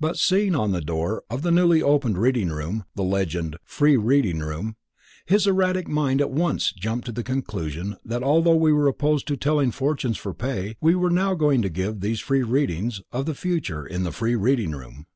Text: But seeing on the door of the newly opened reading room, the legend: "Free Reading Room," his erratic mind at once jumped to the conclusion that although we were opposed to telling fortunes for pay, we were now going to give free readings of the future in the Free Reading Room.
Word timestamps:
But 0.00 0.16
seeing 0.16 0.56
on 0.56 0.72
the 0.72 0.80
door 0.80 1.22
of 1.30 1.42
the 1.42 1.52
newly 1.52 1.80
opened 1.80 2.18
reading 2.18 2.48
room, 2.48 2.82
the 2.96 3.04
legend: 3.04 3.56
"Free 3.62 3.96
Reading 3.96 4.40
Room," 4.40 4.74
his 5.24 5.46
erratic 5.46 5.86
mind 5.86 6.20
at 6.20 6.32
once 6.32 6.72
jumped 6.72 7.06
to 7.06 7.12
the 7.12 7.22
conclusion 7.22 7.96
that 8.04 8.24
although 8.24 8.56
we 8.56 8.72
were 8.72 8.88
opposed 8.88 9.28
to 9.28 9.36
telling 9.36 9.70
fortunes 9.70 10.18
for 10.18 10.34
pay, 10.34 10.76
we 10.80 10.96
were 10.96 11.10
now 11.10 11.34
going 11.34 11.62
to 11.62 11.68
give 11.68 12.02
free 12.18 12.42
readings 12.42 13.00
of 13.12 13.24
the 13.24 13.36
future 13.36 13.86
in 13.86 14.02
the 14.02 14.10
Free 14.10 14.34
Reading 14.34 14.72
Room. 14.72 15.06